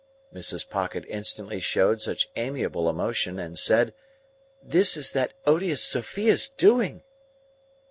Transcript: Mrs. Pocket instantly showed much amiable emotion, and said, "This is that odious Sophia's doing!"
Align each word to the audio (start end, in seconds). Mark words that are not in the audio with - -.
Mrs. 0.33 0.67
Pocket 0.67 1.05
instantly 1.07 1.59
showed 1.59 2.07
much 2.07 2.27
amiable 2.35 2.89
emotion, 2.89 3.37
and 3.37 3.55
said, 3.55 3.93
"This 4.59 4.97
is 4.97 5.11
that 5.11 5.35
odious 5.45 5.83
Sophia's 5.83 6.49
doing!" 6.49 7.03